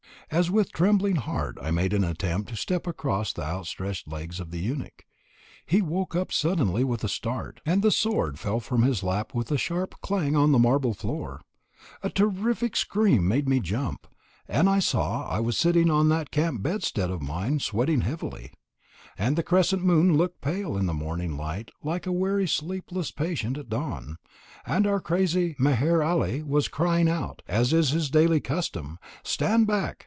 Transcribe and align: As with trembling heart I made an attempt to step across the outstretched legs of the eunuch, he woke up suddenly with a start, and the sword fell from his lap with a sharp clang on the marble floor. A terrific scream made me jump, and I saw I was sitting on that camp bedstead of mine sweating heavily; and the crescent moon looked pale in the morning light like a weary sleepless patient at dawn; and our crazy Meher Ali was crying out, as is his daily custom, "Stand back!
As 0.33 0.49
with 0.49 0.71
trembling 0.71 1.17
heart 1.17 1.57
I 1.61 1.71
made 1.71 1.91
an 1.91 2.05
attempt 2.05 2.47
to 2.51 2.55
step 2.55 2.87
across 2.87 3.33
the 3.33 3.41
outstretched 3.43 4.07
legs 4.07 4.39
of 4.39 4.49
the 4.49 4.59
eunuch, 4.61 5.03
he 5.65 5.81
woke 5.81 6.15
up 6.15 6.31
suddenly 6.31 6.85
with 6.85 7.03
a 7.03 7.09
start, 7.09 7.59
and 7.65 7.81
the 7.83 7.91
sword 7.91 8.39
fell 8.39 8.61
from 8.61 8.83
his 8.83 9.03
lap 9.03 9.33
with 9.35 9.51
a 9.51 9.57
sharp 9.57 9.99
clang 9.99 10.33
on 10.37 10.53
the 10.53 10.57
marble 10.57 10.93
floor. 10.93 11.41
A 12.01 12.09
terrific 12.09 12.77
scream 12.77 13.27
made 13.27 13.49
me 13.49 13.59
jump, 13.59 14.07
and 14.47 14.69
I 14.69 14.79
saw 14.79 15.27
I 15.27 15.41
was 15.41 15.57
sitting 15.57 15.89
on 15.91 16.07
that 16.07 16.31
camp 16.31 16.63
bedstead 16.63 17.11
of 17.11 17.21
mine 17.21 17.59
sweating 17.59 17.99
heavily; 17.99 18.53
and 19.17 19.35
the 19.35 19.43
crescent 19.43 19.83
moon 19.83 20.15
looked 20.15 20.39
pale 20.39 20.77
in 20.77 20.85
the 20.85 20.93
morning 20.93 21.35
light 21.35 21.71
like 21.83 22.07
a 22.07 22.11
weary 22.13 22.47
sleepless 22.47 23.11
patient 23.11 23.57
at 23.57 23.67
dawn; 23.67 24.15
and 24.65 24.87
our 24.87 25.01
crazy 25.01 25.57
Meher 25.59 26.01
Ali 26.01 26.41
was 26.41 26.69
crying 26.69 27.09
out, 27.09 27.41
as 27.49 27.73
is 27.73 27.89
his 27.89 28.09
daily 28.09 28.39
custom, 28.39 28.97
"Stand 29.25 29.67
back! 29.67 29.97